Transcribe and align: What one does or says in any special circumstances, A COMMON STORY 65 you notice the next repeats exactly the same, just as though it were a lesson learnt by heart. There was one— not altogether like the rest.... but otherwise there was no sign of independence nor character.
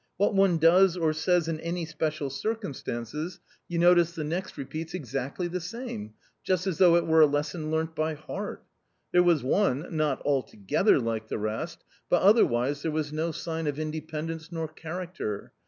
What 0.17 0.33
one 0.33 0.57
does 0.57 0.97
or 0.97 1.13
says 1.13 1.47
in 1.47 1.59
any 1.59 1.85
special 1.85 2.31
circumstances, 2.31 3.35
A 3.35 3.37
COMMON 3.37 3.37
STORY 3.37 3.45
65 3.45 3.59
you 3.67 3.77
notice 3.77 4.11
the 4.13 4.23
next 4.23 4.57
repeats 4.57 4.93
exactly 4.95 5.47
the 5.47 5.61
same, 5.61 6.15
just 6.43 6.65
as 6.65 6.79
though 6.79 6.95
it 6.95 7.05
were 7.05 7.21
a 7.21 7.27
lesson 7.27 7.69
learnt 7.69 7.95
by 7.95 8.15
heart. 8.15 8.65
There 9.11 9.21
was 9.21 9.43
one— 9.43 9.85
not 9.95 10.19
altogether 10.25 10.97
like 10.97 11.27
the 11.27 11.37
rest.... 11.37 11.83
but 12.09 12.23
otherwise 12.23 12.81
there 12.81 12.89
was 12.89 13.13
no 13.13 13.31
sign 13.31 13.67
of 13.67 13.77
independence 13.77 14.51
nor 14.51 14.67
character. 14.67 15.53